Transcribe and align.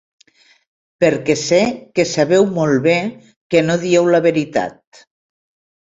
Perquè 1.05 1.35
sé 1.41 1.59
que 1.99 2.07
sabeu 2.13 2.49
molt 2.57 2.83
bé 2.89 2.97
que 3.53 3.65
no 3.71 3.79
dieu 3.87 4.13
la 4.17 4.27
veritat. 4.31 5.05